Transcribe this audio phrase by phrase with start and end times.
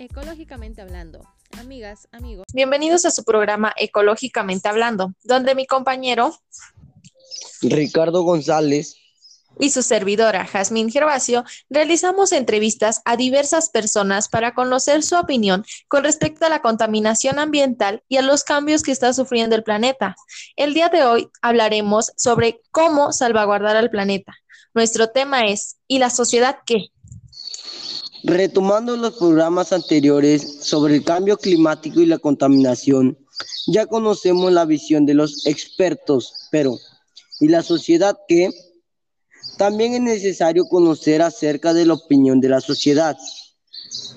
[0.00, 1.20] Ecológicamente hablando,
[1.58, 2.46] amigas, amigos.
[2.54, 6.34] Bienvenidos a su programa Ecológicamente hablando, donde mi compañero
[7.60, 8.96] Ricardo González
[9.58, 16.02] y su servidora Jazmín Gervasio realizamos entrevistas a diversas personas para conocer su opinión con
[16.02, 20.16] respecto a la contaminación ambiental y a los cambios que está sufriendo el planeta.
[20.56, 24.34] El día de hoy hablaremos sobre cómo salvaguardar al planeta.
[24.72, 26.90] Nuestro tema es ¿y la sociedad qué?
[28.24, 33.18] Retomando los programas anteriores sobre el cambio climático y la contaminación,
[33.66, 36.76] ya conocemos la visión de los expertos, pero
[37.40, 38.50] ¿y la sociedad qué?
[39.56, 43.16] También es necesario conocer acerca de la opinión de la sociedad.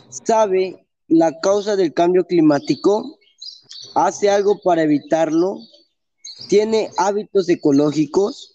[0.10, 3.18] ¿Sabe la causa del cambio climático?
[3.96, 5.60] ¿Hace algo para evitarlo?
[6.50, 8.53] ¿Tiene hábitos ecológicos?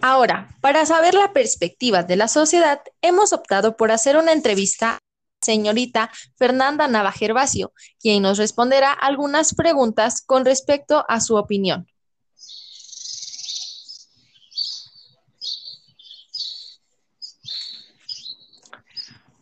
[0.00, 4.92] Ahora, para saber la perspectiva de la sociedad, hemos optado por hacer una entrevista a
[4.92, 4.98] la
[5.44, 11.86] señorita Fernanda Navajervacio, quien nos responderá algunas preguntas con respecto a su opinión.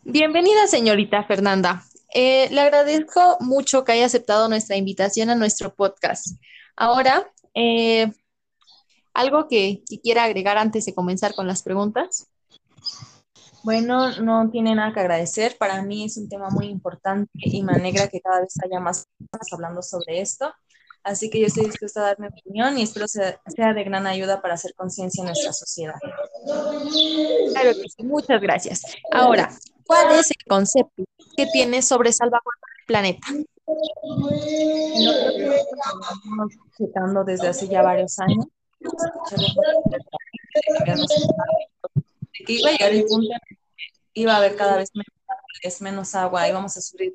[0.03, 1.83] Bienvenida, señorita Fernanda.
[2.13, 6.27] Eh, le agradezco mucho que haya aceptado nuestra invitación a nuestro podcast.
[6.75, 8.11] Ahora, eh,
[9.15, 12.27] ¿Algo que, quiera agregar antes de comenzar con las preguntas?
[13.63, 15.55] Bueno, no tiene nada que agradecer.
[15.57, 19.07] Para mí es un tema muy importante y me alegra que cada vez haya más
[19.17, 20.53] personas hablando sobre esto.
[21.01, 24.05] Así que yo estoy dispuesta a dar mi opinión y espero sea, sea de gran
[24.05, 25.95] ayuda para hacer conciencia en nuestra sociedad.
[27.53, 28.81] Claro que sí, muchas gracias.
[29.13, 29.49] Ahora,
[29.87, 31.05] ¿cuál es el concepto
[31.37, 33.27] que tiene sobre salvaguardar el planeta?
[36.79, 38.45] Estamos desde hace ya varios años
[42.45, 43.29] que iba a llegar el punto
[44.15, 47.13] iba a haber cada vez menos, menos agua, íbamos a subir.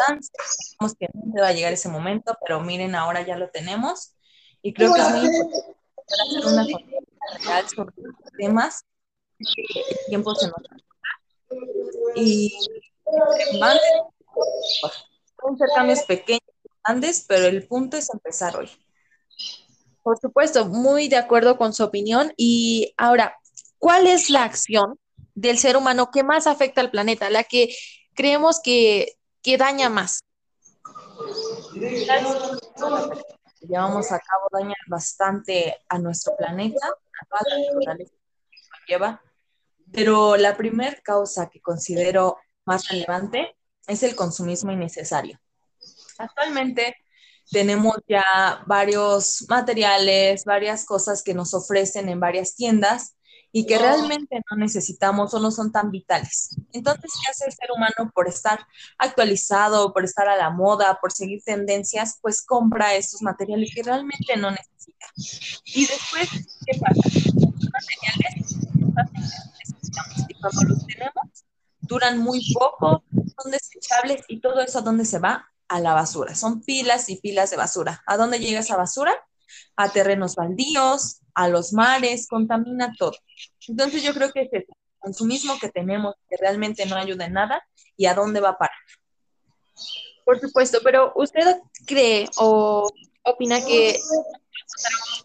[0.00, 4.14] Sabemos que no va a llegar ese momento, pero miren, ahora ya lo tenemos
[4.62, 5.74] y creo que es muy importante
[6.08, 8.84] hacer una sobre los temas
[9.38, 10.56] que el tiempo se nos
[12.16, 12.50] y
[15.44, 16.40] Pueden ser cambios pequeños,
[16.82, 18.70] grandes, pero el punto es empezar hoy.
[20.02, 22.32] Por supuesto, muy de acuerdo con su opinión.
[22.38, 23.36] Y ahora,
[23.78, 24.98] ¿cuál es la acción
[25.34, 27.76] del ser humano que más afecta al planeta, la que
[28.14, 30.20] creemos que, que daña más?
[33.60, 38.14] llevamos a cabo daña bastante a nuestro planeta, a toda la naturaleza
[38.86, 39.22] que lleva,
[39.92, 43.54] pero la primera causa que considero más relevante
[43.86, 45.40] es el consumismo innecesario.
[46.18, 46.96] Actualmente
[47.50, 53.16] tenemos ya varios materiales, varias cosas que nos ofrecen en varias tiendas
[53.56, 56.56] y que realmente no necesitamos o no son tan vitales.
[56.72, 58.66] Entonces, ¿qué hace el ser humano por estar
[58.98, 62.18] actualizado, por estar a la moda, por seguir tendencias?
[62.20, 65.06] Pues compra estos materiales que realmente no necesita.
[65.66, 66.28] Y después,
[66.66, 67.00] ¿qué pasa?
[67.36, 68.56] Los materiales
[69.60, 71.44] necesitamos y cuando los tenemos,
[71.80, 73.04] duran muy poco,
[73.40, 75.50] son desechables y todo eso a dónde se va?
[75.68, 76.34] A la basura.
[76.34, 78.02] Son pilas y pilas de basura.
[78.06, 79.14] ¿A dónde llega esa basura?
[79.76, 83.16] A terrenos baldíos, a los mares, contamina todo.
[83.68, 84.66] Entonces yo creo que es el
[84.98, 88.76] consumismo que tenemos que realmente no ayuda en nada y a dónde va a parar.
[90.24, 92.90] Por supuesto, pero ¿usted cree o
[93.22, 93.98] opina que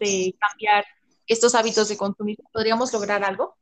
[0.00, 0.84] de cambiar
[1.26, 3.56] estos hábitos de consumismo podríamos lograr algo?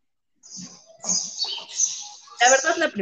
[2.41, 2.93] La verdad, la,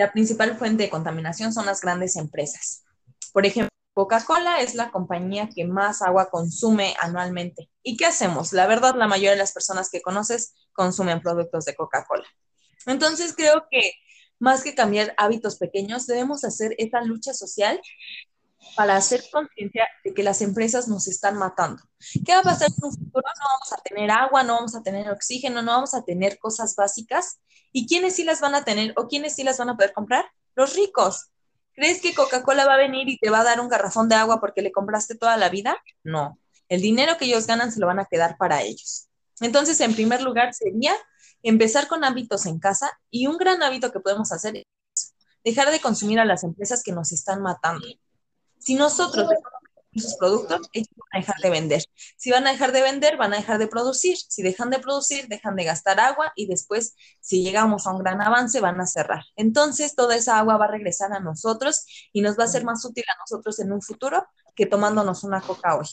[0.00, 2.84] la principal fuente de contaminación son las grandes empresas.
[3.34, 7.68] Por ejemplo, Coca-Cola es la compañía que más agua consume anualmente.
[7.82, 8.54] ¿Y qué hacemos?
[8.54, 12.24] La verdad, la mayoría de las personas que conoces consumen productos de Coca-Cola.
[12.86, 13.92] Entonces, creo que
[14.38, 17.78] más que cambiar hábitos pequeños, debemos hacer esta lucha social
[18.76, 21.82] para hacer conciencia de que las empresas nos están matando.
[22.24, 23.24] ¿Qué va a pasar en un futuro?
[23.26, 26.74] No vamos a tener agua, no vamos a tener oxígeno, no vamos a tener cosas
[26.76, 27.40] básicas.
[27.72, 30.26] ¿Y quiénes sí las van a tener o quiénes sí las van a poder comprar?
[30.54, 31.30] Los ricos.
[31.72, 34.40] ¿Crees que Coca-Cola va a venir y te va a dar un garrafón de agua
[34.40, 35.76] porque le compraste toda la vida?
[36.02, 36.38] No.
[36.68, 39.08] El dinero que ellos ganan se lo van a quedar para ellos.
[39.40, 40.94] Entonces, en primer lugar, sería
[41.42, 45.80] empezar con hábitos en casa y un gran hábito que podemos hacer es dejar de
[45.80, 47.86] consumir a las empresas que nos están matando.
[48.60, 49.28] Si nosotros
[49.98, 51.82] sus productos, ellos van a dejar de vender.
[52.16, 54.16] Si van a dejar de vender, van a dejar de producir.
[54.16, 58.20] Si dejan de producir, dejan de gastar agua y después, si llegamos a un gran
[58.20, 59.24] avance, van a cerrar.
[59.36, 62.84] Entonces, toda esa agua va a regresar a nosotros y nos va a ser más
[62.84, 65.86] útil a nosotros en un futuro que tomándonos una coca hoy.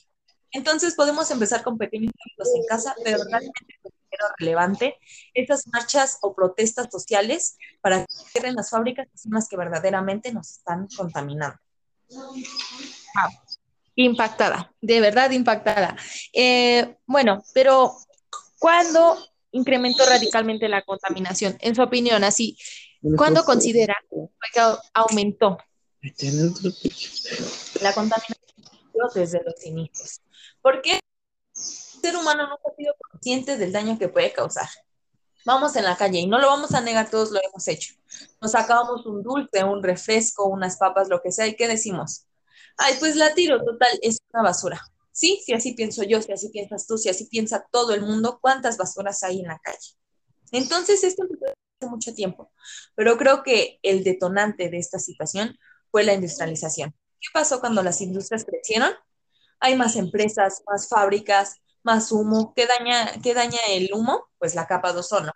[0.51, 3.65] Entonces, podemos empezar con pequeños hábitos en casa, pero realmente
[4.39, 4.95] relevante
[5.33, 10.51] estas marchas o protestas sociales para que cierren las fábricas son las que verdaderamente nos
[10.51, 11.57] están contaminando.
[13.95, 15.97] Impactada, de verdad impactada.
[16.33, 17.95] Eh, bueno, pero
[18.59, 19.17] ¿cuándo
[19.51, 21.57] incrementó radicalmente la contaminación?
[21.61, 22.57] En su opinión, así,
[23.15, 23.95] ¿cuándo considera
[24.53, 24.59] que
[24.93, 25.57] aumentó?
[27.81, 28.37] La contaminación
[29.13, 30.21] desde los inicios.
[30.61, 30.99] ¿Por qué?
[31.55, 31.61] El
[32.01, 34.67] ser humano no ha sido consciente del daño que puede causar.
[35.47, 37.93] Vamos en la calle y no lo vamos a negar, todos lo hemos hecho.
[38.41, 42.25] Nos sacamos un dulce, un refresco, unas papas, lo que sea, ¿y qué decimos?
[42.75, 44.81] Ay, pues la tiro, total, es una basura.
[45.13, 48.39] Sí, si así pienso yo, si así piensas tú, si así piensa todo el mundo,
[48.41, 49.95] ¿cuántas basuras hay en la calle?
[50.51, 52.51] Entonces, esto hace mucho tiempo,
[52.93, 55.57] pero creo que el detonante de esta situación
[55.91, 56.93] fue la industrialización.
[57.21, 58.91] ¿Qué pasó cuando las industrias crecieron?
[59.61, 62.53] Hay más empresas, más fábricas, más humo.
[62.53, 64.25] ¿Qué daña, qué daña el humo?
[64.37, 65.31] Pues la capa de ozono.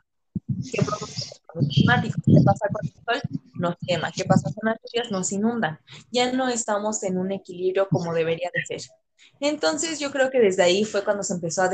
[0.72, 2.22] ¿Qué produce el climático?
[2.26, 3.40] ¿Qué pasa con el sol?
[3.54, 4.12] Nos quema.
[4.12, 5.12] ¿Qué pasa con las lluvias?
[5.12, 5.80] Nos inundan.
[6.12, 8.90] Ya no estamos en un equilibrio como debería de ser.
[9.40, 11.70] Entonces yo creo que desde ahí fue cuando se empezó a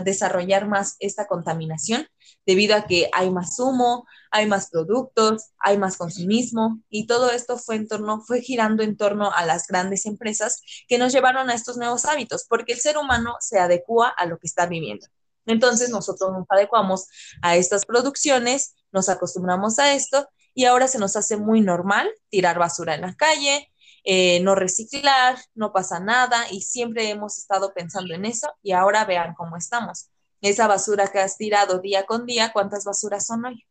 [0.00, 2.06] desarrollar más esta contaminación,
[2.46, 7.58] debido a que hay más humo, hay más productos, hay más consumismo y todo esto
[7.58, 11.54] fue en torno, fue girando en torno a las grandes empresas que nos llevaron a
[11.54, 15.06] estos nuevos hábitos, porque el ser humano se adecua a lo que está viviendo.
[15.46, 17.08] Entonces nosotros nos adecuamos
[17.42, 22.58] a estas producciones, nos acostumbramos a esto y ahora se nos hace muy normal tirar
[22.58, 23.72] basura en la calle,
[24.04, 29.04] eh, no reciclar, no pasa nada y siempre hemos estado pensando en eso y ahora
[29.04, 30.08] vean cómo estamos.
[30.40, 33.64] Esa basura que has tirado día con día, ¿cuántas basuras son hoy?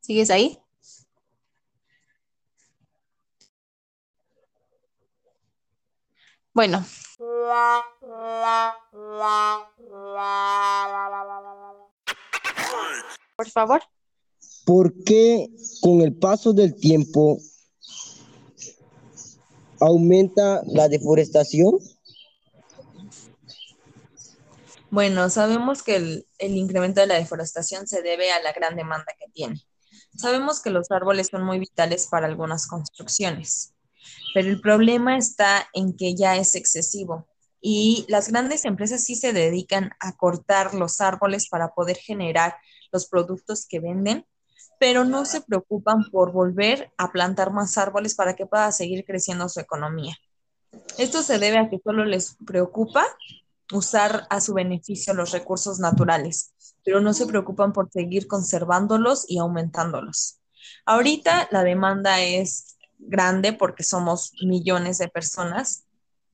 [0.00, 0.60] ¿Sigues ahí?
[6.56, 6.82] Bueno.
[13.36, 13.82] Por favor.
[14.64, 15.50] ¿Por qué
[15.82, 17.36] con el paso del tiempo
[19.80, 21.78] aumenta la deforestación?
[24.90, 29.12] Bueno, sabemos que el, el, incremento de la deforestación se debe a la gran demanda
[29.18, 29.60] que tiene.
[30.16, 33.75] Sabemos que los árboles son muy vitales para algunas construcciones,
[34.36, 37.26] pero el problema está en que ya es excesivo
[37.58, 42.54] y las grandes empresas sí se dedican a cortar los árboles para poder generar
[42.92, 44.26] los productos que venden,
[44.78, 49.48] pero no se preocupan por volver a plantar más árboles para que pueda seguir creciendo
[49.48, 50.14] su economía.
[50.98, 53.06] Esto se debe a que solo les preocupa
[53.72, 56.52] usar a su beneficio los recursos naturales,
[56.84, 60.40] pero no se preocupan por seguir conservándolos y aumentándolos.
[60.84, 65.84] Ahorita la demanda es grande porque somos millones de personas.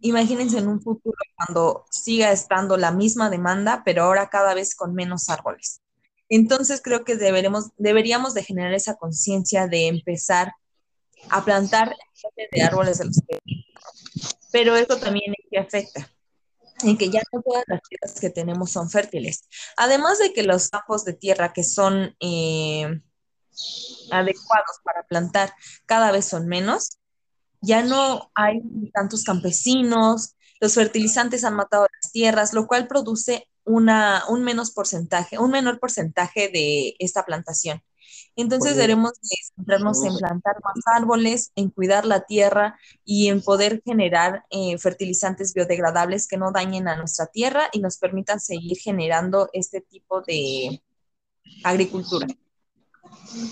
[0.01, 4.95] Imagínense en un futuro cuando siga estando la misma demanda, pero ahora cada vez con
[4.95, 5.81] menos árboles.
[6.29, 10.53] Entonces creo que deberemos, deberíamos de generar esa conciencia de empezar
[11.31, 11.95] a plantar
[12.53, 13.39] de árboles de los que...
[14.51, 16.13] Pero eso también es que afecta
[16.83, 19.49] en que ya no todas las tierras que tenemos son fértiles.
[19.77, 23.01] Además de que los campos de tierra que son eh,
[24.11, 25.55] adecuados para plantar
[25.87, 26.99] cada vez son menos,
[27.61, 28.61] ya no hay
[28.93, 35.39] tantos campesinos, los fertilizantes han matado las tierras, lo cual produce una, un menos porcentaje,
[35.39, 37.83] un menor porcentaje de esta plantación.
[38.35, 39.13] Entonces debemos
[39.57, 45.53] centrarnos en plantar más árboles, en cuidar la tierra y en poder generar eh, fertilizantes
[45.53, 50.83] biodegradables que no dañen a nuestra tierra y nos permitan seguir generando este tipo de
[51.63, 52.27] agricultura.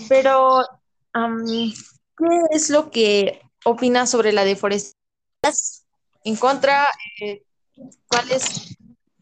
[0.09, 0.65] Pero,
[1.13, 4.95] ¿qué es lo que opina sobre la deforestación?
[6.23, 6.87] ¿En contra?
[7.19, 7.43] Eh,
[8.07, 8.77] ¿Cuál es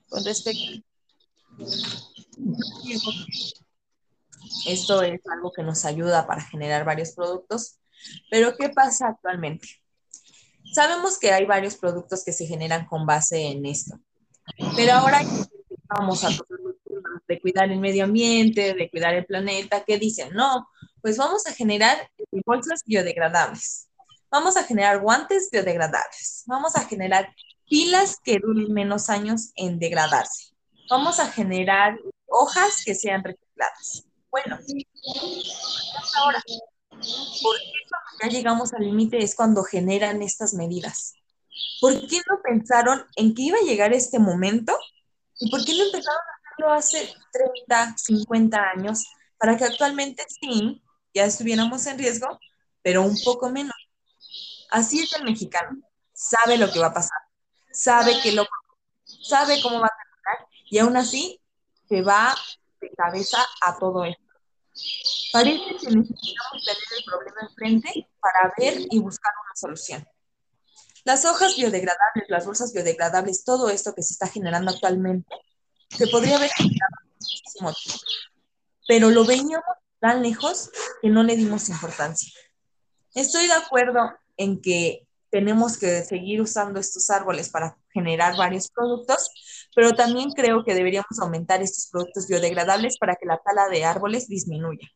[0.10, 0.84] con respecto.
[4.66, 7.80] Esto es algo que nos ayuda para generar varios productos,
[8.30, 9.68] pero ¿qué pasa actualmente?
[10.74, 14.00] Sabemos que hay varios productos que se generan con base en esto,
[14.76, 15.22] pero ahora
[15.88, 16.30] vamos a
[17.30, 20.34] de cuidar el medio ambiente, de cuidar el planeta, ¿qué dicen?
[20.34, 20.68] No,
[21.02, 22.10] pues vamos a generar
[22.46, 23.88] bolsas biodegradables,
[24.32, 27.34] vamos a generar guantes biodegradables, vamos a generar
[27.70, 30.56] pilas que duren menos años en degradarse.
[30.90, 34.06] Vamos a generar hojas que sean recicladas.
[34.32, 34.58] Bueno,
[36.18, 41.14] ahora, ¿por qué cuando ya llegamos al límite es cuando generan estas medidas?
[41.80, 44.76] ¿Por qué no pensaron en que iba a llegar este momento?
[45.40, 47.14] ¿Y por qué no empezaron a hacerlo hace
[47.66, 49.06] 30, 50 años
[49.38, 50.82] para que actualmente sí,
[51.14, 52.40] ya estuviéramos en riesgo,
[52.82, 53.76] pero un poco menos?
[54.70, 55.82] Así es el mexicano
[56.20, 57.18] sabe lo que va a pasar,
[57.72, 58.46] sabe que lo
[59.06, 61.42] sabe cómo va a terminar y aún así
[61.88, 62.36] se va
[62.82, 64.24] de cabeza a todo esto.
[65.32, 70.06] Parece que necesitamos tener el problema enfrente para ver y buscar una solución.
[71.06, 75.34] Las hojas biodegradables, las bolsas biodegradables, todo esto que se está generando actualmente,
[75.90, 78.04] se podría haber muchísimo tiempo.
[78.88, 79.64] Pero lo veíamos
[80.00, 80.70] tan lejos
[81.02, 82.32] que no le dimos importancia.
[83.14, 84.00] Estoy de acuerdo
[84.38, 89.30] en que tenemos que seguir usando estos árboles para generar varios productos,
[89.76, 94.28] pero también creo que deberíamos aumentar estos productos biodegradables para que la tala de árboles
[94.28, 94.88] disminuya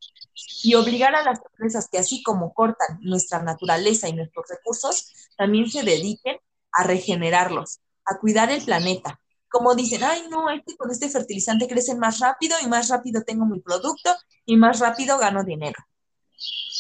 [0.64, 5.70] y obligar a las empresas que así como cortan nuestra naturaleza y nuestros recursos, también
[5.70, 6.38] se dediquen
[6.72, 9.20] a regenerarlos, a cuidar el planeta.
[9.54, 13.46] Como dicen, ay, no, este, con este fertilizante crecen más rápido y más rápido tengo
[13.46, 14.10] mi producto
[14.46, 15.78] y más rápido gano dinero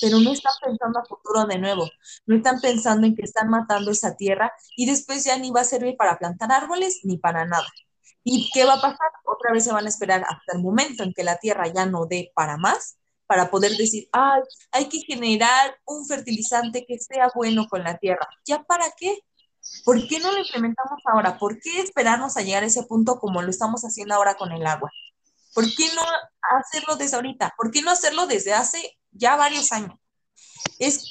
[0.02, 1.90] pero no están pensando a futuro de nuevo,
[2.26, 5.66] no están pensando en que están matando esa tierra y después ya ni va a
[5.66, 7.68] servir para plantar árboles ni para nada.
[8.22, 9.12] ¿Y qué va a pasar?
[9.26, 12.06] Otra vez se van a esperar hasta el momento en que la tierra ya no
[12.06, 17.68] dé para más, para poder decir, ay, hay que generar un fertilizante que sea bueno
[17.70, 18.28] con la tierra.
[18.46, 19.20] ¿Ya para qué?
[19.84, 21.38] ¿Por qué no lo implementamos ahora?
[21.38, 24.66] ¿Por qué esperarnos a llegar a ese punto como lo estamos haciendo ahora con el
[24.66, 24.92] agua?
[25.54, 26.02] ¿Por qué no
[26.60, 27.54] hacerlo desde ahorita?
[27.58, 29.98] ¿Por qué no hacerlo desde hace ya varios años.
[30.80, 31.04] Es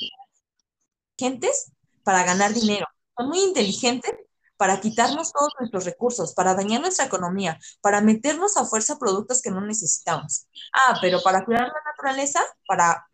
[1.22, 4.12] inteligentes para ganar dinero, son muy inteligentes
[4.56, 9.50] para quitarnos todos nuestros recursos, para dañar nuestra economía, para meternos a fuerza productos que
[9.50, 10.46] no necesitamos.
[10.72, 13.06] Ah, pero para cuidar la naturaleza, para,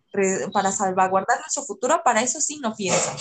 [0.53, 3.17] para salvaguardar nuestro futuro, para eso sí no piensan.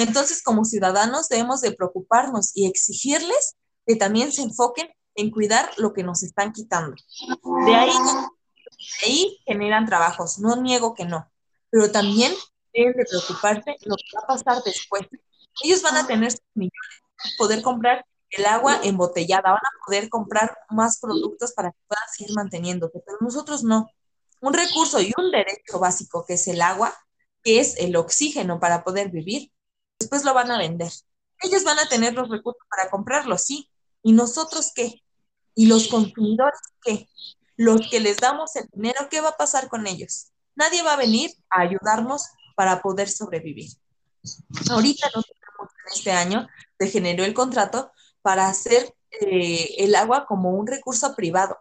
[0.00, 5.92] Entonces, como ciudadanos debemos de preocuparnos y exigirles que también se enfoquen en cuidar lo
[5.92, 6.96] que nos están quitando.
[7.66, 7.92] De ahí
[9.04, 11.30] ahí generan trabajos, no niego que no,
[11.70, 12.32] pero también
[12.72, 15.02] deben de preocuparse lo que va a pasar después.
[15.62, 17.02] Ellos van a tener millones,
[17.36, 22.34] poder comprar el agua embotellada, van a poder comprar más productos para que puedan seguir
[22.34, 23.90] manteniéndose, pero nosotros no.
[24.40, 26.94] Un recurso y un derecho básico que es el agua,
[27.42, 29.50] que es el oxígeno para poder vivir,
[30.00, 30.90] después lo van a vender.
[31.42, 33.70] Ellos van a tener los recursos para comprarlo, sí.
[34.02, 35.02] ¿Y nosotros qué?
[35.54, 37.08] ¿Y los consumidores qué?
[37.60, 40.28] los que les damos el dinero, ¿qué va a pasar con ellos?
[40.54, 42.24] Nadie va a venir a ayudarnos
[42.56, 43.72] para poder sobrevivir.
[44.70, 47.92] Ahorita nosotros en este año se generó el contrato
[48.22, 51.58] para hacer eh, el agua como un recurso privado.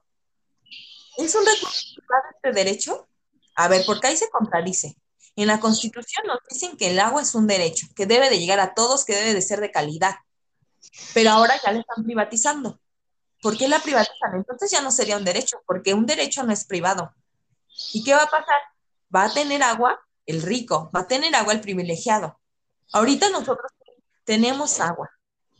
[1.17, 3.09] ¿Es un recurso privado este derecho?
[3.55, 4.95] A ver, porque ahí se contradice.
[5.35, 8.59] En la Constitución nos dicen que el agua es un derecho, que debe de llegar
[8.59, 10.15] a todos, que debe de ser de calidad.
[11.13, 12.79] Pero ahora ya le están privatizando.
[13.41, 14.35] ¿Por qué la privatizan?
[14.35, 17.13] Entonces ya no sería un derecho, porque un derecho no es privado.
[17.93, 18.61] ¿Y qué va a pasar?
[19.15, 22.39] Va a tener agua el rico, va a tener agua el privilegiado.
[22.91, 23.71] Ahorita nosotros
[24.25, 25.09] tenemos agua,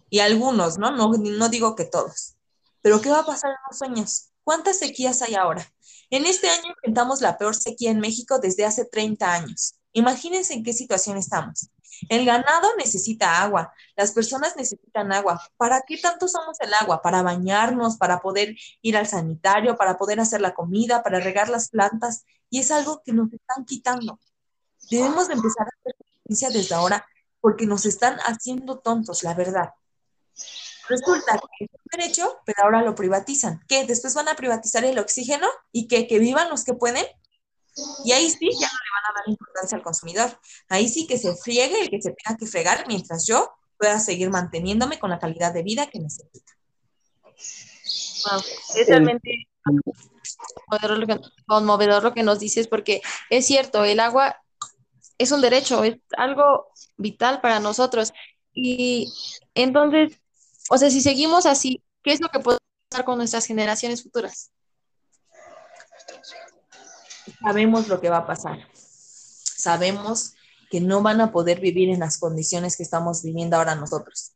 [0.10, 0.92] y algunos, ¿no?
[0.92, 2.36] No, no digo que todos.
[2.82, 4.30] Pero ¿qué va a pasar en los años?
[4.50, 5.64] ¿Cuántas sequías hay ahora?
[6.10, 9.76] En este año enfrentamos la peor sequía en México desde hace 30 años.
[9.94, 11.70] Imagínense en qué situación estamos.
[12.10, 15.40] El ganado necesita agua, las personas necesitan agua.
[15.56, 17.04] ¿Para qué tanto usamos el agua?
[17.04, 21.70] Para bañarnos, para poder ir al sanitario, para poder hacer la comida, para regar las
[21.70, 22.26] plantas.
[22.50, 24.20] Y es algo que nos están quitando.
[24.90, 27.06] Debemos de empezar a hacer justicia desde ahora
[27.40, 29.70] porque nos están haciendo tontos, la verdad.
[30.90, 33.62] Resulta que es un derecho, pero ahora lo privatizan.
[33.68, 33.86] ¿Qué?
[33.86, 37.06] Después van a privatizar el oxígeno y que, que vivan los que pueden
[38.04, 40.40] y ahí sí ya no le van a dar importancia al consumidor.
[40.68, 44.30] Ahí sí que se friegue el que se tenga que fregar mientras yo pueda seguir
[44.30, 46.54] manteniéndome con la calidad de vida que necesita.
[48.76, 49.48] es realmente
[51.46, 54.38] conmovedor lo que nos dices porque es cierto, el agua
[55.18, 56.68] es un derecho, es algo
[56.98, 58.14] vital para nosotros.
[58.54, 59.12] Y
[59.54, 60.20] entonces,
[60.70, 62.60] o sea, si seguimos así, ¿qué es lo que puede
[62.90, 64.52] pasar con nuestras generaciones futuras?
[67.42, 68.60] sabemos lo que va a pasar.
[68.74, 70.34] Sabemos
[70.70, 74.34] que no van a poder vivir en las condiciones que estamos viviendo ahora nosotros.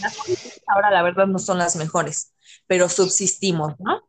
[0.00, 2.32] Las condiciones ahora, la verdad, no son las mejores,
[2.66, 4.02] pero subsistimos, ¿no?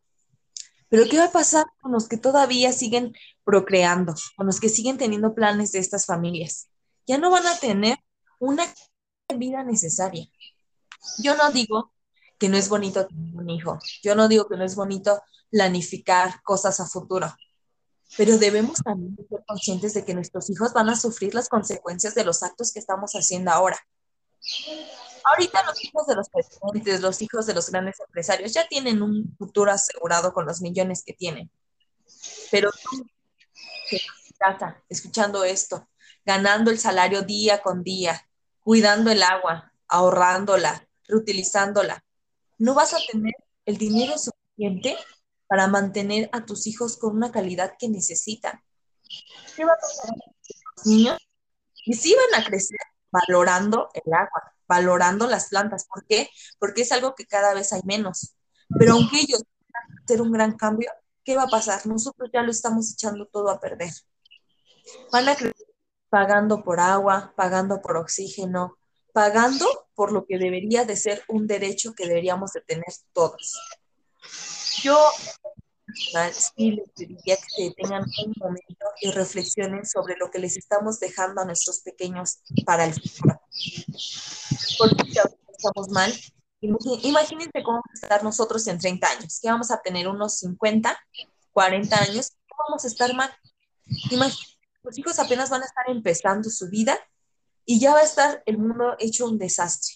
[0.88, 4.98] Pero ¿qué va a pasar con los que todavía siguen procreando, con los que siguen
[4.98, 6.69] teniendo planes de estas familias?
[7.05, 7.98] Ya no van a tener
[8.39, 8.65] una
[9.36, 10.25] vida necesaria.
[11.19, 11.93] Yo no digo
[12.37, 16.41] que no es bonito tener un hijo, yo no digo que no es bonito planificar
[16.43, 17.33] cosas a futuro.
[18.17, 22.23] Pero debemos también ser conscientes de que nuestros hijos van a sufrir las consecuencias de
[22.23, 23.77] los actos que estamos haciendo ahora.
[25.23, 29.35] Ahorita los hijos de los presidentes, los hijos de los grandes empresarios ya tienen un
[29.37, 31.51] futuro asegurado con los millones que tienen.
[32.49, 33.05] Pero tú,
[34.89, 35.87] escuchando esto,
[36.25, 38.27] ganando el salario día con día,
[38.61, 42.03] cuidando el agua, ahorrándola, reutilizándola,
[42.57, 43.33] no vas a tener
[43.65, 44.95] el dinero suficiente
[45.47, 48.61] para mantener a tus hijos con una calidad que necesitan.
[49.55, 51.17] ¿Qué va a pasar los niños?
[51.85, 52.77] Y sí van a crecer
[53.11, 55.87] valorando el agua, valorando las plantas.
[55.87, 56.29] ¿Por qué?
[56.59, 58.35] Porque es algo que cada vez hay menos.
[58.77, 60.91] Pero aunque ellos quieran hacer un gran cambio,
[61.23, 61.85] ¿qué va a pasar?
[61.87, 63.91] Nosotros ya lo estamos echando todo a perder.
[65.11, 65.67] Van a crecer
[66.09, 68.77] pagando por agua, pagando por oxígeno,
[69.13, 69.65] pagando
[69.99, 73.59] por lo que debería de ser un derecho que deberíamos de tener todos.
[74.81, 74.97] Yo
[76.31, 81.41] sí les pediría que tengan un momento y reflexionen sobre lo que les estamos dejando
[81.41, 83.41] a nuestros pequeños para el futuro.
[84.77, 85.03] Porque
[85.57, 86.13] estamos mal.
[86.61, 90.97] Imagínense cómo vamos a estar nosotros en 30 años, que vamos a tener unos 50,
[91.51, 93.35] 40 años, ¿cómo vamos a estar mal?
[94.11, 96.97] Imagínense, los hijos apenas van a estar empezando su vida
[97.69, 99.93] y ya va a estar el mundo hecho un desastre.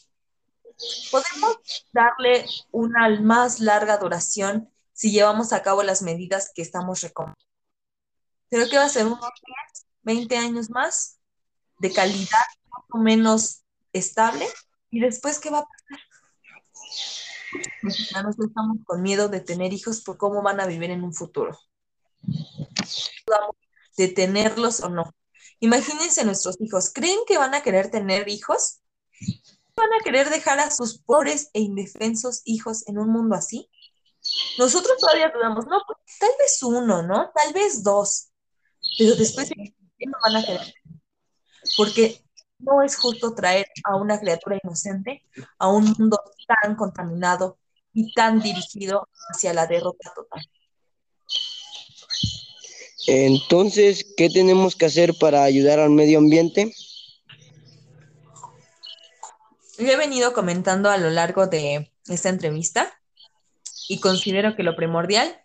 [1.10, 1.58] Podemos
[1.92, 7.44] darle una más larga duración si llevamos a cabo las medidas que estamos recomendando.
[8.50, 9.08] Pero ¿qué va a ser?
[9.08, 11.18] ¿Unos 10, 20 años más
[11.80, 14.48] de calidad más o menos estable?
[14.92, 16.00] ¿Y después qué va a pasar?
[17.82, 21.58] Mexicanos estamos con miedo de tener hijos por cómo van a vivir en un futuro.
[23.98, 25.12] De tenerlos o no.
[25.64, 28.82] Imagínense nuestros hijos, ¿creen que van a querer tener hijos?
[29.78, 33.72] ¿Van a querer dejar a sus pobres e indefensos hijos en un mundo así?
[34.58, 37.32] Nosotros todavía dudamos, no, pues, tal vez uno, ¿no?
[37.34, 38.34] Tal vez dos,
[39.00, 39.52] pero después
[40.06, 40.74] no van a querer.
[41.78, 42.22] Porque
[42.60, 45.24] no es justo traer a una criatura inocente
[45.60, 46.20] a un mundo
[46.62, 47.58] tan contaminado
[47.94, 50.46] y tan dirigido hacia la derrota total.
[53.08, 56.74] Entonces, ¿qué tenemos que hacer para ayudar al medio ambiente?
[59.78, 62.94] Yo he venido comentando a lo largo de esta entrevista
[63.90, 65.36] y considero que lo primordial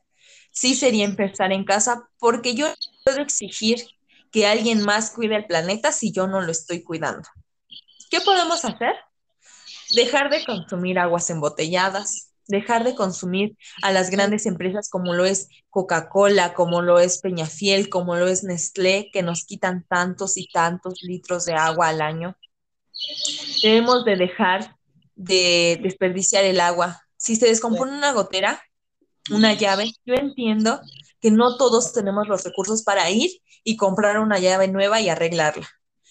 [0.53, 2.67] sí sería empezar en casa porque yo
[3.05, 3.85] puedo exigir
[4.31, 7.29] que alguien más cuide el planeta si yo no lo estoy cuidando.
[8.11, 8.93] ¿Qué podemos hacer?
[9.95, 15.49] Dejar de consumir aguas embotelladas, dejar de consumir a las grandes empresas como lo es
[15.71, 21.03] Coca-Cola, como lo es Peñafiel, como lo es Nestlé, que nos quitan tantos y tantos
[21.03, 22.37] litros de agua al año.
[23.63, 24.77] Debemos de dejar
[25.15, 27.01] de desperdiciar el agua.
[27.17, 28.63] Si se descompone una gotera,
[29.31, 30.81] una llave, yo entiendo
[31.21, 33.31] que no todos tenemos los recursos para ir
[33.65, 35.69] y comprar una llave nueva y arreglarla.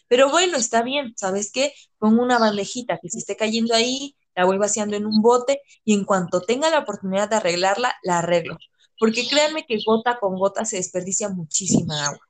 [0.07, 1.73] Pero bueno, está bien, ¿sabes qué?
[1.97, 5.95] Pongo una bandejita que se esté cayendo ahí, la voy vaciando en un bote y
[5.95, 8.57] en cuanto tenga la oportunidad de arreglarla, la arreglo.
[8.99, 12.29] Porque créanme que gota con gota se desperdicia muchísima agua.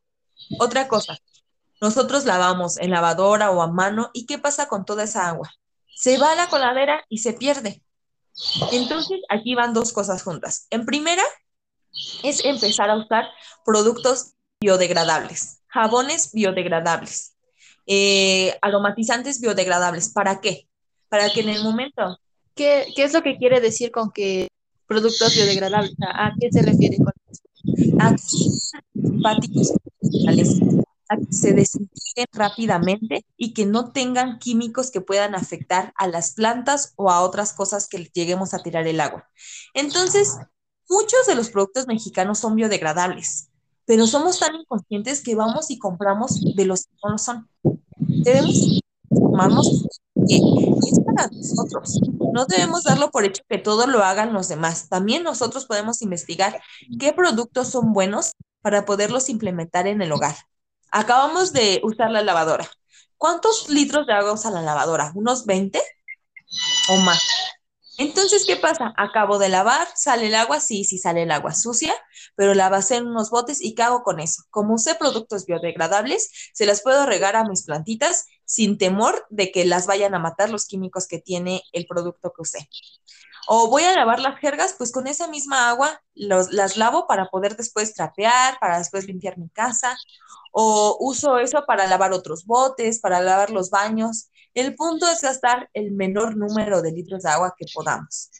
[0.57, 1.17] Otra cosa,
[1.81, 5.51] nosotros lavamos en lavadora o a mano y ¿qué pasa con toda esa agua?
[5.95, 7.83] Se va a la coladera y se pierde.
[8.71, 10.67] Entonces, aquí van dos cosas juntas.
[10.69, 11.23] En primera,
[12.23, 13.25] es empezar a usar
[13.65, 17.35] productos biodegradables, jabones biodegradables,
[17.85, 20.13] eh, aromatizantes biodegradables.
[20.13, 20.67] ¿Para qué?
[21.09, 22.19] Para que en el momento...
[22.55, 24.47] ¿Qué, qué es lo que quiere decir con que
[24.87, 25.93] productos biodegradables?
[26.01, 27.43] ¿A qué se refiere con eso?
[27.99, 28.15] A
[31.17, 36.93] que se desintegren rápidamente y que no tengan químicos que puedan afectar a las plantas
[36.95, 39.29] o a otras cosas que lleguemos a tirar el agua.
[39.73, 40.37] Entonces,
[40.89, 43.49] muchos de los productos mexicanos son biodegradables,
[43.85, 47.47] pero somos tan inconscientes que vamos y compramos de los que no lo son.
[47.97, 49.87] Debemos tomarnos
[50.27, 51.99] que es para nosotros.
[52.33, 54.89] No debemos darlo por hecho que todo lo hagan los demás.
[54.89, 56.61] También nosotros podemos investigar
[56.99, 60.35] qué productos son buenos para poderlos implementar en el hogar.
[60.91, 62.67] Acabamos de usar la lavadora.
[63.17, 65.11] ¿Cuántos litros de agua usa la lavadora?
[65.15, 65.81] ¿Unos 20
[66.89, 67.21] o más?
[67.97, 68.93] Entonces, ¿qué pasa?
[68.95, 71.95] Acabo de lavar, sale el agua, sí, sí sale el agua sucia,
[72.35, 74.43] pero la basé en unos botes y ¿qué hago con eso?
[74.51, 79.65] Como usé productos biodegradables, se las puedo regar a mis plantitas sin temor de que
[79.65, 82.69] las vayan a matar los químicos que tiene el producto que usé.
[83.49, 87.55] O voy a lavar las jergas, pues con esa misma agua las lavo para poder
[87.55, 89.97] después trapear, para después limpiar mi casa.
[90.51, 94.29] O uso eso para lavar otros botes, para lavar los baños.
[94.53, 98.31] El punto es gastar el menor número de litros de agua que podamos.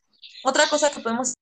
[0.43, 1.33] Otra cosa que podemos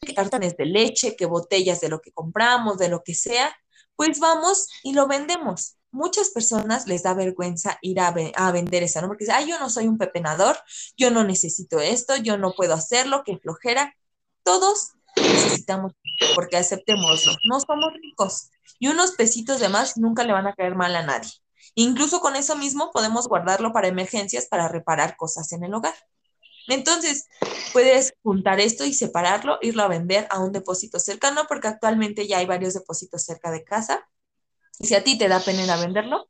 [0.00, 3.54] que cartones de leche, que botellas de lo que compramos, de lo que sea,
[3.96, 5.79] pues vamos y lo vendemos.
[5.92, 8.12] Muchas personas les da vergüenza ir a,
[8.52, 9.08] vender esa, ¿no?
[9.08, 10.56] Porque dicen, ay, yo no soy un pepenador,
[10.96, 13.96] yo no necesito esto, yo no puedo hacerlo, que flojera.
[14.42, 15.92] Todos necesitamos,
[16.34, 18.50] porque aceptémoslo, no somos ricos
[18.80, 21.30] y unos pesitos de más nunca le van a caer mal a nadie.
[21.74, 25.94] Incluso con eso mismo podemos guardarlo para emergencias, para reparar cosas en el hogar.
[26.66, 27.26] Entonces,
[27.72, 32.38] puedes juntar esto y separarlo, irlo a vender a un depósito cercano, porque actualmente ya
[32.38, 34.08] hay varios depósitos cerca de casa.
[34.80, 36.28] Si a ti te da pena venderlo,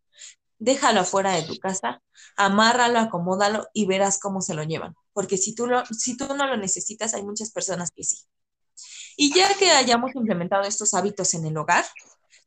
[0.59, 2.03] déjalo afuera de tu casa,
[2.37, 4.95] amárralo, acomódalo y verás cómo se lo llevan.
[5.13, 8.19] Porque si tú, lo, si tú no lo necesitas, hay muchas personas que sí.
[9.17, 11.85] Y ya que hayamos implementado estos hábitos en el hogar,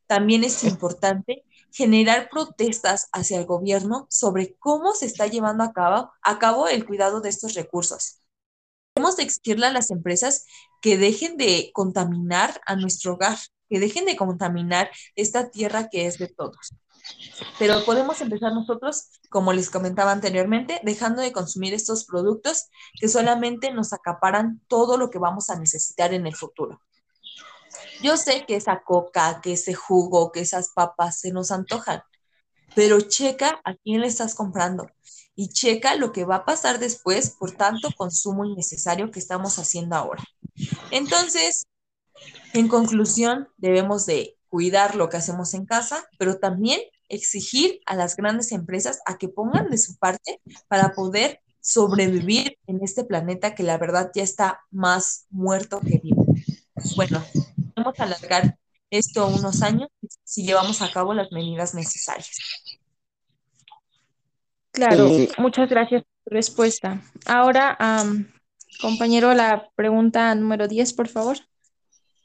[0.06, 6.12] también es importante generar protestas hacia el gobierno sobre cómo se está llevando a cabo,
[6.22, 8.20] a cabo el cuidado de estos recursos.
[8.94, 10.46] Debemos exigirle a las empresas
[10.80, 13.38] que dejen de contaminar a nuestro hogar,
[13.68, 16.74] que dejen de contaminar esta tierra que es de todos.
[17.58, 23.72] Pero podemos empezar nosotros, como les comentaba anteriormente, dejando de consumir estos productos que solamente
[23.72, 26.80] nos acaparan todo lo que vamos a necesitar en el futuro.
[28.02, 32.02] Yo sé que esa coca, que ese jugo, que esas papas se nos antojan,
[32.74, 34.88] pero checa a quién le estás comprando
[35.36, 39.96] y checa lo que va a pasar después por tanto consumo innecesario que estamos haciendo
[39.96, 40.22] ahora.
[40.90, 41.66] Entonces,
[42.52, 48.16] en conclusión, debemos de cuidar lo que hacemos en casa, pero también exigir a las
[48.16, 53.62] grandes empresas a que pongan de su parte para poder sobrevivir en este planeta que
[53.62, 56.26] la verdad ya está más muerto que vivo.
[56.96, 57.24] Bueno,
[57.74, 58.58] vamos a alargar
[58.90, 59.88] esto unos años
[60.22, 62.30] si llevamos a cabo las medidas necesarias.
[64.70, 67.02] Claro, muchas gracias por tu respuesta.
[67.26, 67.78] Ahora,
[68.80, 71.38] compañero, la pregunta número 10, por favor.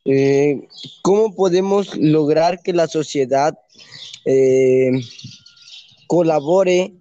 [0.06, 0.68] Eh,
[1.02, 3.58] ¿Cómo podemos lograr que la sociedad
[4.26, 4.92] eh,
[6.08, 6.94] colabore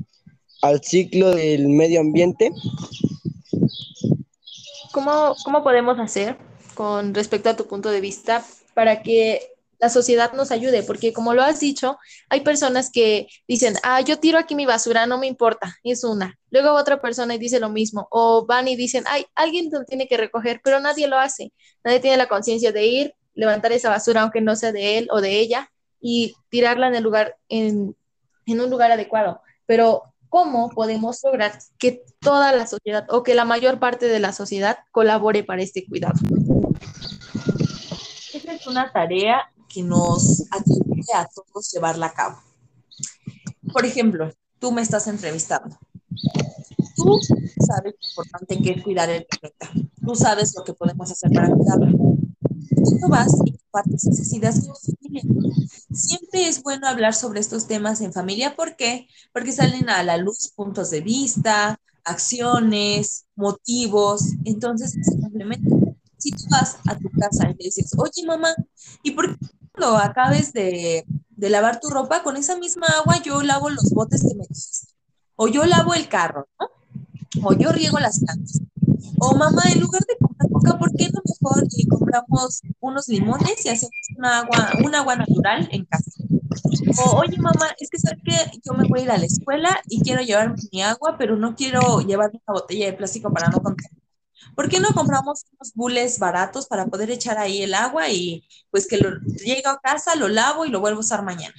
[0.63, 2.51] al ciclo del medio ambiente?
[4.93, 6.37] ¿Cómo, ¿Cómo podemos hacer
[6.75, 11.35] con respecto a tu punto de vista para que la sociedad nos ayude, porque como
[11.35, 15.27] lo has dicho, hay personas que dicen, ah, yo tiro aquí mi basura, no me
[15.27, 16.37] importa, es una.
[16.51, 20.17] Luego otra persona dice lo mismo, o van y dicen, ay, alguien lo tiene que
[20.17, 21.53] recoger, pero nadie lo hace.
[21.85, 25.21] Nadie tiene la conciencia de ir, levantar esa basura, aunque no sea de él o
[25.21, 27.97] de ella, y tirarla en el lugar, en,
[28.47, 29.43] en un lugar adecuado.
[29.67, 34.33] Pero cómo podemos lograr que toda la sociedad o que la mayor parte de la
[34.33, 36.19] sociedad colabore para este cuidado.
[38.35, 42.39] Esta es una tarea que nos atribuye a todos llevarla a cabo.
[43.73, 45.79] Por ejemplo, tú me estás entrevistando.
[46.97, 47.21] Tú
[47.65, 49.71] sabes lo importante que es cuidar el planeta.
[50.05, 52.17] Tú sabes lo que podemos hacer para cuidarlo.
[53.01, 55.23] Tú vas y compartes esas ideas con familia.
[55.93, 58.57] Siempre es bueno hablar sobre estos temas en familia.
[58.57, 59.07] ¿Por qué?
[59.33, 64.33] Porque salen a la luz puntos de vista, acciones, motivos.
[64.45, 65.71] Entonces, simplemente
[66.19, 68.55] si tú vas a tu casa y le dices, oye mamá,
[69.03, 69.47] ¿y por qué
[69.79, 71.05] cuando acabes de,
[71.37, 74.93] lavar tu ropa, con esa misma agua yo lavo los botes que me dijiste?
[75.37, 76.49] O yo lavo el carro.
[77.43, 78.61] O yo riego las plantas.
[79.21, 83.65] O mamá, en lugar de comprar coca, ¿por qué no mejor y compramos unos limones
[83.65, 86.11] y hacemos una agua, un agua natural en casa?
[87.05, 89.81] O, oye mamá, es que sabes que yo me voy a ir a la escuela
[89.89, 93.61] y quiero llevar mi agua, pero no quiero llevar una botella de plástico para no
[93.61, 93.98] contaminar.
[94.55, 98.87] ¿Por qué no compramos unos bules baratos para poder echar ahí el agua y pues
[98.87, 101.55] que lo llego a casa, lo lavo y lo vuelvo a usar mañana?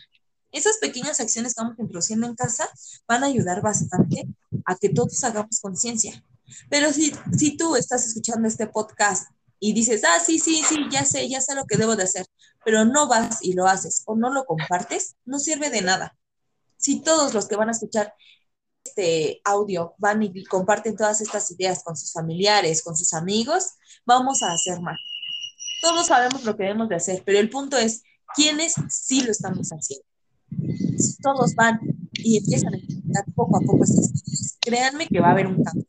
[0.52, 2.68] Esas pequeñas acciones que estamos introduciendo en casa
[3.08, 4.28] van a ayudar bastante
[4.65, 6.24] a que todos hagamos conciencia.
[6.70, 11.06] Pero si, si tú estás escuchando este podcast y dices, ah, sí, sí, sí, ya
[11.06, 12.26] sé, ya sé lo que debo de hacer,
[12.65, 16.18] pero no vas y lo haces o no lo compartes, no sirve de nada.
[16.78, 18.13] Si todos los que van a escuchar
[18.84, 23.74] este audio van y comparten todas estas ideas con sus familiares, con sus amigos,
[24.06, 24.98] vamos a hacer más.
[25.82, 28.04] Todos sabemos lo que debemos de hacer, pero el punto es,
[28.36, 30.06] ¿quiénes sí lo estamos haciendo?
[31.22, 31.80] Todos van
[32.13, 35.63] y empiezan a implementar poco a poco estas ideas, créanme que va a haber un
[35.63, 35.86] cambio.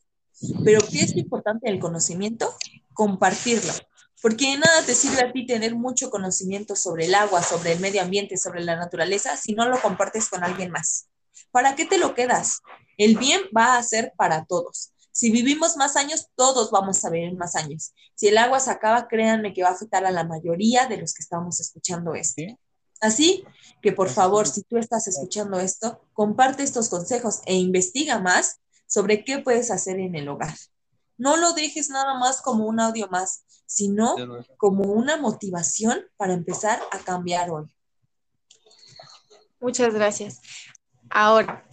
[0.63, 2.53] Pero ¿qué es lo importante del conocimiento?
[2.93, 3.73] Compartirlo.
[4.21, 7.79] Porque de nada te sirve a ti tener mucho conocimiento sobre el agua, sobre el
[7.79, 11.07] medio ambiente, sobre la naturaleza, si no lo compartes con alguien más.
[11.51, 12.61] ¿Para qué te lo quedas?
[12.97, 14.93] El bien va a ser para todos.
[15.11, 17.93] Si vivimos más años, todos vamos a vivir más años.
[18.15, 21.13] Si el agua se acaba, créanme que va a afectar a la mayoría de los
[21.13, 22.43] que estamos escuchando esto.
[23.01, 23.43] Así
[23.81, 29.25] que, por favor, si tú estás escuchando esto, comparte estos consejos e investiga más sobre
[29.25, 30.55] qué puedes hacer en el hogar.
[31.17, 34.15] No lo dejes nada más como un audio más, sino
[34.57, 37.65] como una motivación para empezar a cambiar hoy.
[39.59, 40.41] Muchas gracias.
[41.11, 41.65] Ahora,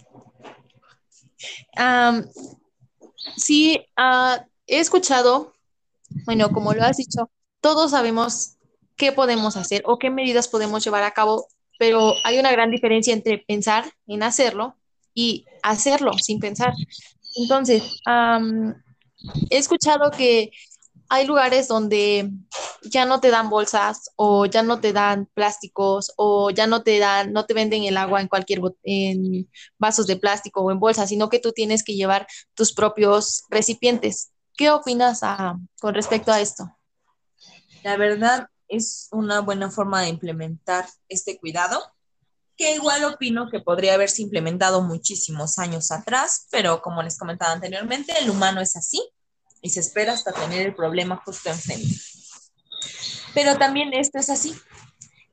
[3.37, 5.53] sí, ah, he escuchado,
[6.25, 8.57] bueno, como lo has dicho, todos sabemos
[8.95, 11.47] qué podemos hacer o qué medidas podemos llevar a cabo
[11.79, 14.75] pero hay una gran diferencia entre pensar en hacerlo
[15.15, 16.73] y hacerlo sin pensar.
[17.37, 18.01] Entonces,
[19.49, 20.51] he escuchado que
[21.09, 22.31] hay lugares donde
[22.83, 26.99] ya no te dan bolsas o ya no te dan plásticos o ya no te
[26.99, 31.09] dan, no te venden el agua en cualquier en vasos de plástico o en bolsas,
[31.09, 34.31] sino que tú tienes que llevar tus propios recipientes.
[34.55, 36.77] ¿Qué opinas ah, con respecto a esto?
[37.83, 41.81] La verdad es una buena forma de implementar este cuidado,
[42.55, 48.13] que igual opino que podría haberse implementado muchísimos años atrás, pero como les comentaba anteriormente,
[48.21, 49.01] el humano es así
[49.61, 51.95] y se espera hasta tener el problema justo enfrente.
[53.33, 54.55] Pero también esto es así.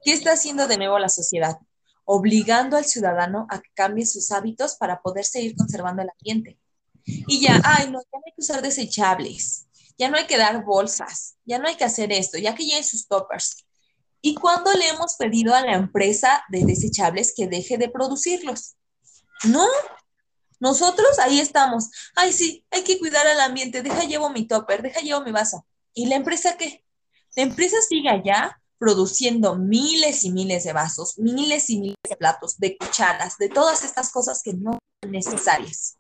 [0.04, 1.56] ¿Qué está haciendo de nuevo la sociedad?
[2.04, 6.58] Obligando al ciudadano a que cambie sus hábitos para poder seguir conservando el ambiente.
[7.04, 10.64] Y ya, ay, no, ya no hay que usar desechables, ya no hay que dar
[10.64, 13.64] bolsas, ya no hay que hacer esto, ya que lleven sus toppers.
[14.20, 18.74] ¿Y cuándo le hemos pedido a la empresa de desechables que deje de producirlos?
[19.44, 19.66] No,
[20.58, 21.90] nosotros ahí estamos.
[22.14, 23.82] Ay, sí, hay que cuidar al ambiente.
[23.82, 25.66] Deja llevo mi topper, deja llevo mi vaso.
[25.94, 26.84] ¿Y la empresa qué?
[27.36, 32.58] La empresa sigue allá produciendo miles y miles de vasos, miles y miles de platos,
[32.58, 35.96] de cucharas, de todas estas cosas que no son necesarias.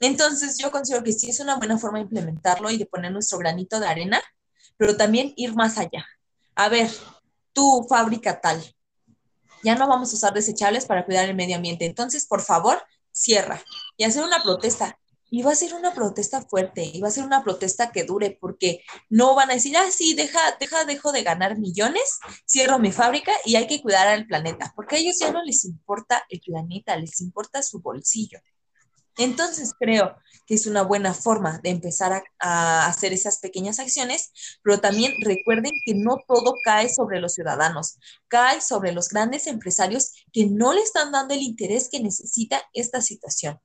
[0.00, 3.38] Entonces, yo considero que sí es una buena forma de implementarlo y de poner nuestro
[3.38, 4.22] granito de arena,
[4.78, 6.06] pero también ir más allá.
[6.54, 6.90] A ver,
[7.52, 8.62] tu fábrica tal,
[9.62, 11.84] ya no vamos a usar desechables para cuidar el medio ambiente.
[11.84, 12.82] Entonces, por favor,
[13.20, 13.62] cierra
[13.96, 14.96] y hacer una protesta.
[15.32, 18.36] Y va a ser una protesta fuerte, y va a ser una protesta que dure,
[18.40, 22.90] porque no van a decir, ah, sí, deja, deja, dejo de ganar millones, cierro mi
[22.90, 26.40] fábrica y hay que cuidar al planeta, porque a ellos ya no les importa el
[26.40, 28.40] planeta, les importa su bolsillo.
[29.18, 30.16] Entonces creo
[30.50, 34.32] que es una buena forma de empezar a, hacer esas pequeñas acciones,
[34.64, 40.10] pero también recuerden que no todo cae sobre los ciudadanos, cae sobre los grandes empresarios
[40.32, 43.60] que no le están dando el interés que necesita esta situación.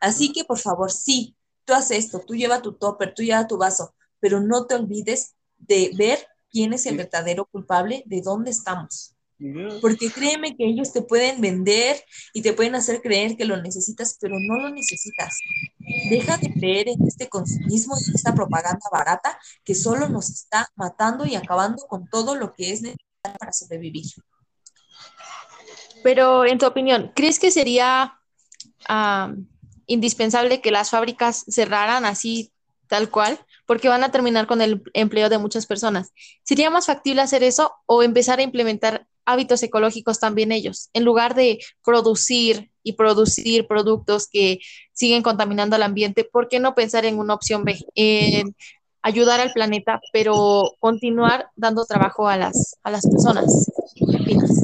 [0.00, 3.58] Así que por favor, sí, tú haces esto, tú lleva tu topper, tú lleva tu
[3.58, 9.16] vaso, pero no te olvides de ver quién es el verdadero culpable de dónde estamos.
[9.80, 14.18] Porque créeme que ellos te pueden vender y te pueden hacer creer que lo necesitas,
[14.20, 15.38] pero no lo necesitas.
[16.10, 20.68] Deja de creer en este consumismo y en esta propaganda barata que solo nos está
[20.74, 24.06] matando y acabando con todo lo que es necesario para sobrevivir.
[26.02, 28.18] Pero en tu opinión, ¿crees que sería
[29.86, 32.52] indispensable que las fábricas cerraran así
[32.88, 33.38] tal cual?
[33.66, 36.12] Porque van a terminar con el empleo de muchas personas.
[36.42, 41.34] ¿Sería más factible hacer eso o empezar a implementar hábitos ecológicos también ellos, en lugar
[41.34, 44.60] de producir y producir productos que
[44.94, 47.78] siguen contaminando al ambiente, ¿por qué no pensar en una opción B?
[47.94, 48.56] En
[49.02, 53.70] ayudar al planeta, pero continuar dando trabajo a las, a las personas.
[53.94, 54.62] ¿Qué opinas?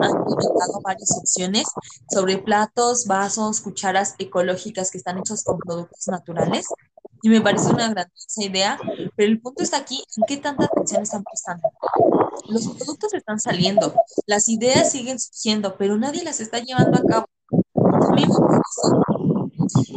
[0.00, 1.66] han implementado varias opciones
[2.10, 6.66] sobre platos, vasos, cucharas ecológicas que están hechos con productos naturales
[7.22, 8.78] y me parece una grandiosa idea,
[9.16, 11.68] pero el punto está aquí en qué tanta atención están prestando.
[12.48, 13.94] Los productos están saliendo,
[14.26, 17.26] las ideas siguen surgiendo, pero nadie las está llevando a cabo.
[18.14, 18.48] Mismo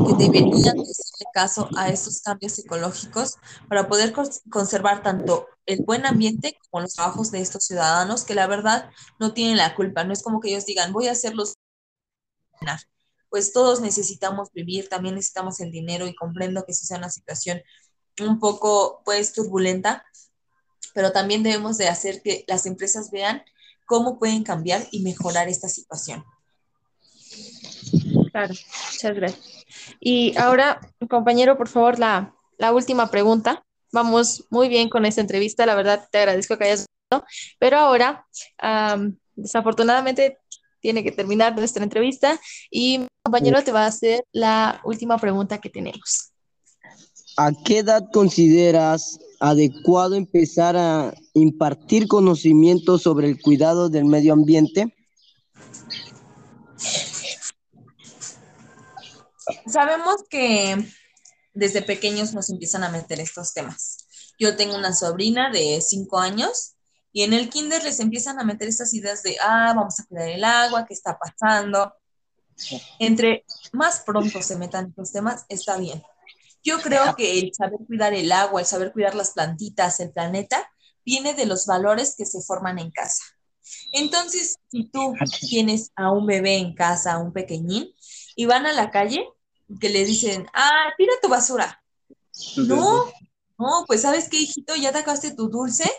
[0.05, 3.37] que deberían hacerle caso a estos cambios ecológicos
[3.69, 4.13] para poder
[4.49, 9.33] conservar tanto el buen ambiente como los trabajos de estos ciudadanos que la verdad no
[9.33, 10.03] tienen la culpa.
[10.03, 11.55] No es como que ellos digan, voy a hacerlos
[13.31, 17.63] pues todos necesitamos vivir, también necesitamos el dinero y comprendo que sí sea una situación
[18.19, 20.05] un poco pues turbulenta,
[20.93, 23.41] pero también debemos de hacer que las empresas vean
[23.85, 26.25] cómo pueden cambiar y mejorar esta situación.
[28.31, 28.53] Claro,
[28.91, 29.65] muchas gracias.
[30.01, 32.35] Y ahora, compañero, por favor, la,
[32.73, 33.63] última pregunta.
[33.93, 36.85] Vamos muy bien con esta entrevista, la verdad te agradezco que hayas
[37.59, 38.25] pero ahora,
[39.35, 40.39] desafortunadamente,
[40.81, 42.39] tiene que terminar nuestra entrevista
[42.69, 46.31] y mi compañero te va a hacer la última pregunta que tenemos.
[47.37, 54.93] ¿A qué edad consideras adecuado empezar a impartir conocimientos sobre el cuidado del medio ambiente?
[59.65, 60.75] Sabemos que
[61.53, 64.07] desde pequeños nos empiezan a meter estos temas.
[64.37, 66.75] Yo tengo una sobrina de cinco años
[67.13, 70.29] y en el kinder les empiezan a meter estas ideas de, ah, vamos a cuidar
[70.29, 71.93] el agua, ¿qué está pasando?
[72.99, 76.01] Entre más pronto se metan estos temas, está bien.
[76.63, 80.71] Yo creo que el saber cuidar el agua, el saber cuidar las plantitas, el planeta,
[81.03, 83.23] viene de los valores que se forman en casa.
[83.93, 87.93] Entonces, si tú tienes a un bebé en casa, a un pequeñín,
[88.35, 89.27] y van a la calle,
[89.79, 91.83] que le dicen, ah, tira tu basura.
[92.57, 93.11] No,
[93.57, 95.89] No, pues sabes qué, hijito, ya te acabaste tu dulce,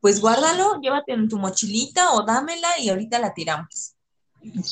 [0.00, 3.94] pues guárdalo, llévate en tu mochilita o dámela y ahorita la tiramos.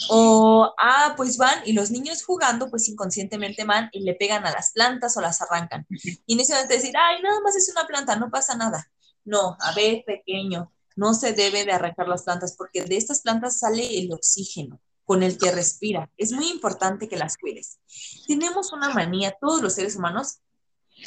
[0.08, 4.50] O, ah, pues van y los niños jugando, pues inconscientemente van y le pegan a
[4.50, 5.86] las plantas o las arrancan.
[6.26, 8.90] Y momento decir, ay, nada más es una planta, no pasa nada.
[9.24, 13.58] No, a ver, pequeño, no se debe de arrancar las plantas porque de estas plantas
[13.58, 16.10] sale el oxígeno con el que respira.
[16.16, 17.78] Es muy importante que las cuides.
[18.26, 20.38] Tenemos una manía, todos los seres humanos,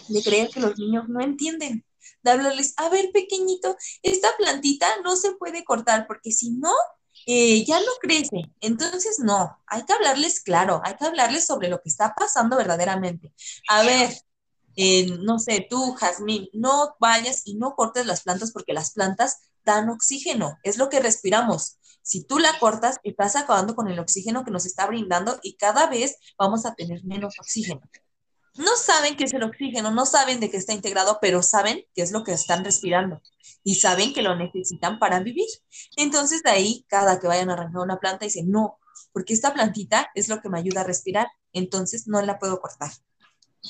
[0.07, 1.83] de creer que los niños no entienden,
[2.23, 6.73] de hablarles, a ver, pequeñito, esta plantita no se puede cortar porque si no,
[7.25, 8.51] eh, ya no crece.
[8.59, 13.33] Entonces, no, hay que hablarles claro, hay que hablarles sobre lo que está pasando verdaderamente.
[13.69, 14.11] A ver,
[14.75, 19.37] eh, no sé, tú, Jazmín, no vayas y no cortes las plantas porque las plantas
[19.63, 21.77] dan oxígeno, es lo que respiramos.
[22.01, 25.87] Si tú la cortas, estás acabando con el oxígeno que nos está brindando y cada
[25.87, 27.81] vez vamos a tener menos oxígeno
[28.55, 32.01] no saben qué es el oxígeno, no saben de qué está integrado, pero saben qué
[32.01, 33.21] es lo que están respirando
[33.63, 35.47] y saben que lo necesitan para vivir.
[35.95, 38.79] Entonces, de ahí, cada que vayan a arrancar una planta, dicen, no,
[39.13, 42.91] porque esta plantita es lo que me ayuda a respirar, entonces no la puedo cortar.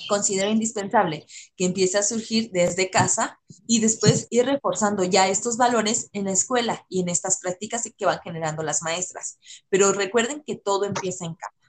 [0.08, 1.26] Considero indispensable
[1.58, 6.32] que empiece a surgir desde casa y después ir reforzando ya estos valores en la
[6.32, 9.38] escuela y en estas prácticas que van generando las maestras.
[9.70, 11.61] Pero recuerden que todo empieza en casa.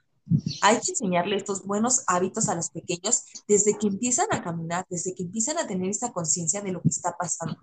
[0.63, 5.15] Hay que enseñarle estos buenos hábitos a los pequeños desde que empiezan a caminar, desde
[5.15, 7.57] que empiezan a tener esta conciencia de lo que está pasando.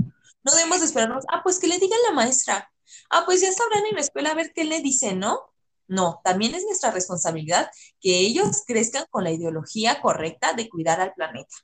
[0.43, 2.71] No debemos esperarnos, ah, pues que le diga la maestra,
[3.09, 5.39] ah, pues ya sabrán en la escuela a ver qué le dicen, ¿no?
[5.87, 11.13] No, también es nuestra responsabilidad que ellos crezcan con la ideología correcta de cuidar al
[11.13, 11.55] planeta.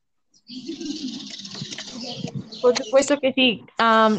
[2.62, 3.64] Por supuesto que sí.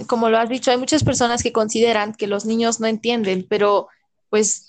[0.06, 3.88] como lo has dicho, hay muchas personas que consideran que los niños no entienden, pero
[4.30, 4.65] pues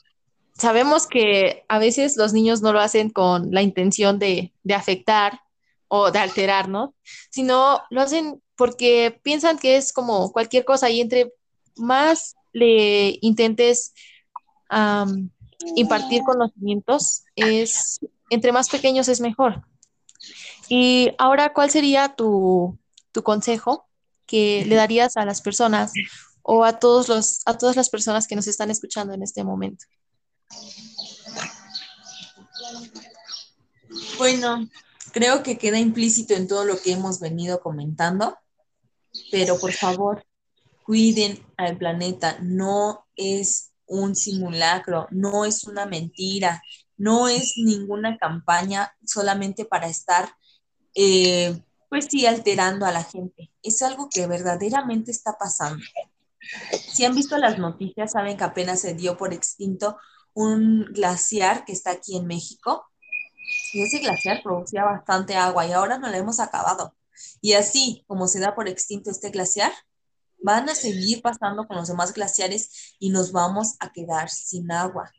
[0.58, 5.42] sabemos que a veces los niños no lo hacen con la intención de, afectar
[5.88, 6.92] o de alterarnos,
[7.30, 11.34] sino lo hacen porque piensan que es como cualquier cosa y entre
[11.76, 13.94] más le intentes
[15.76, 19.64] impartir conocimientos, es, entre más pequeños es mejor.
[20.68, 22.78] Y ahora, ¿cuál sería tu,
[23.12, 23.88] tu consejo
[24.26, 25.94] que le darías a las personas
[26.42, 29.86] o a, todos los, a todas las personas que nos están escuchando en este momento?
[34.18, 34.68] Bueno,
[35.12, 38.38] creo que queda implícito en todo lo que hemos venido comentando,
[39.32, 40.26] pero por favor,
[40.84, 42.38] cuiden al planeta.
[42.42, 46.62] No es un simulacro, no es una mentira,
[46.98, 50.30] no es ninguna campaña solamente para estar,
[50.96, 53.52] eh, pues sí, alterando a la gente.
[53.62, 55.84] Es algo que verdaderamente está pasando.
[56.94, 59.98] Si han visto las noticias, saben que apenas se dio por extinto
[60.38, 62.86] un glaciar que está aquí en México.
[63.74, 66.96] Y ese glaciar producía bastante agua y ahora no lo hemos acabado.
[67.42, 69.74] Y así como se da por extinto este glaciar,
[70.38, 75.12] van a seguir pasando con los demás glaciares y nos vamos a quedar sin agua.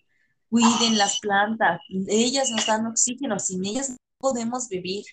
[0.50, 5.04] Cuiden las plantas, ellas nos dan oxígeno, sin ellas no podemos vivir.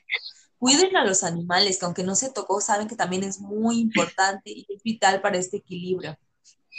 [0.59, 4.51] Cuiden a los animales, que aunque no se tocó, saben que también es muy importante
[4.51, 6.15] y vital para este equilibrio.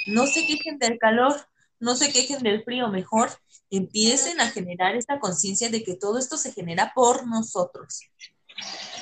[0.06, 1.34] No se quejen del calor,
[1.78, 3.30] no se quejen del frío, mejor
[3.70, 8.00] empiecen a generar esta conciencia de que todo esto se genera por nosotros.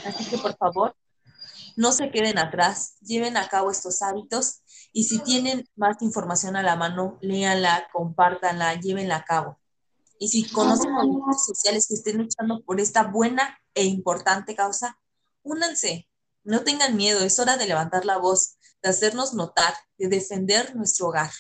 [0.05, 0.97] Así que por favor,
[1.77, 6.63] no se queden atrás, lleven a cabo estos hábitos y si tienen más información a
[6.63, 9.59] la mano, léanla, compártanla, llévenla a cabo.
[10.19, 14.99] Y si conocen movimientos sociales que estén luchando por esta buena e importante causa,
[15.43, 16.09] únanse,
[16.45, 21.09] no tengan miedo, es hora de levantar la voz, de hacernos notar, de defender nuestro
[21.09, 21.31] hogar.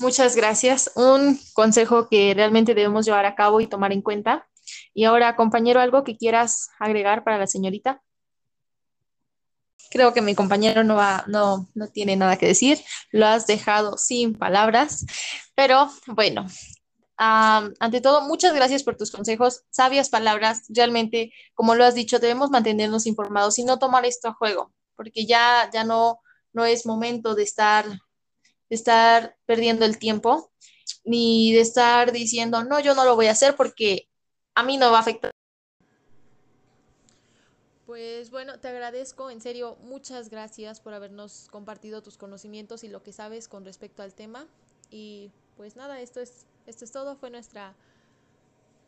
[0.00, 0.90] Muchas gracias.
[0.94, 4.48] Un consejo que realmente debemos llevar a cabo y tomar en cuenta.
[4.94, 8.02] Y ahora, compañero, algo que quieras agregar para la señorita.
[9.90, 12.80] Creo que mi compañero no, va, no, no tiene nada que decir.
[13.10, 15.04] Lo has dejado sin palabras.
[15.54, 16.46] Pero bueno,
[17.18, 20.62] ante todo, muchas gracias por tus consejos, sabias palabras.
[20.70, 25.26] Realmente, como lo has dicho, debemos mantenernos informados y no tomar esto a juego, porque
[25.26, 26.20] ya, ya no,
[26.54, 27.84] no es momento de estar
[28.70, 30.50] de estar perdiendo el tiempo,
[31.04, 34.08] ni de estar diciendo, no, yo no lo voy a hacer porque
[34.54, 35.30] a mí no va a afectar.
[37.86, 43.02] Pues bueno, te agradezco, en serio, muchas gracias por habernos compartido tus conocimientos y lo
[43.02, 44.46] que sabes con respecto al tema.
[44.90, 47.74] Y pues nada, esto es, esto es todo, fue nuestra,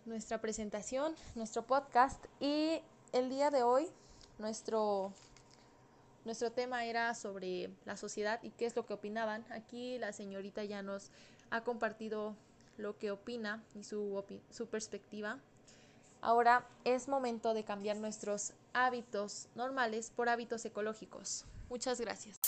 [0.04, 2.24] nuestra presentación, nuestro podcast.
[2.38, 2.80] Y
[3.12, 3.88] el día de hoy,
[4.38, 5.12] nuestro
[6.24, 9.44] nuestro tema era sobre la sociedad y qué es lo que opinaban.
[9.50, 11.10] Aquí la señorita ya nos
[11.50, 12.36] ha compartido
[12.78, 14.24] lo que opina y su,
[14.70, 15.38] perspectiva.
[16.20, 21.44] Ahora es momento de cambiar nuestros hábitos normales por hábitos ecológicos.
[21.68, 22.38] Muchas gracias.